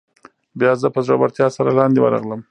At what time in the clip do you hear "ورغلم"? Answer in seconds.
2.01-2.39